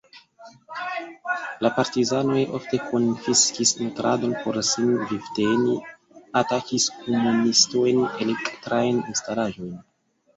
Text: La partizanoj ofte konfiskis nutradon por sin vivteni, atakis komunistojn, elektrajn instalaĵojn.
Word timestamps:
La 1.63 1.69
partizanoj 1.73 2.39
ofte 2.59 2.79
konfiskis 2.85 3.73
nutradon 3.81 4.33
por 4.45 4.57
sin 4.69 4.89
vivteni, 5.11 5.75
atakis 6.41 6.87
komunistojn, 7.03 8.01
elektrajn 8.27 9.03
instalaĵojn. 9.13 9.77